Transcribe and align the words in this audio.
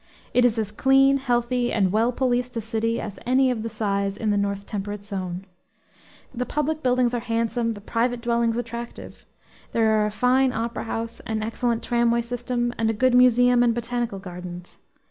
It 0.33 0.45
is 0.45 0.57
as 0.57 0.71
clean, 0.71 1.17
healthy, 1.17 1.71
and 1.71 1.91
well 1.91 2.11
policed 2.11 2.57
a 2.57 2.61
city 2.61 2.99
as 2.99 3.19
any 3.23 3.51
of 3.51 3.61
the 3.61 3.69
size 3.69 4.17
in 4.17 4.31
the 4.31 4.35
north 4.35 4.65
temperate 4.65 5.05
zone. 5.05 5.45
The 6.33 6.43
public 6.43 6.81
buildings 6.81 7.13
are 7.13 7.19
handsome, 7.19 7.73
the 7.73 7.81
private 7.81 8.19
dwellings 8.19 8.57
attractive; 8.57 9.27
there 9.73 9.91
are 10.01 10.07
a 10.07 10.09
fine 10.09 10.53
opera 10.53 10.85
house, 10.85 11.19
an 11.27 11.43
excellent 11.43 11.83
tramway 11.83 12.23
system, 12.23 12.73
and 12.79 12.89
a 12.89 12.93
good 12.93 13.13
museum 13.13 13.61
and 13.61 13.75
botanical 13.75 14.17
gardens. 14.17 14.79